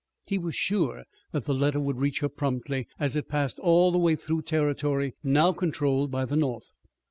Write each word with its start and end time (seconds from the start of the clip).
He 0.25 0.39
was 0.39 0.55
sure 0.55 1.03
that 1.31 1.45
the 1.45 1.53
letter 1.53 1.79
would 1.79 1.99
reach 1.99 2.21
her 2.21 2.27
promptly, 2.27 2.87
as 2.99 3.15
it 3.15 3.29
passed 3.29 3.59
all 3.59 3.91
the 3.91 3.99
way 3.99 4.15
through 4.15 4.41
territory 4.41 5.13
now 5.23 5.51
controlled 5.53 6.09
by 6.09 6.25
the 6.25 6.35
North. 6.35 6.71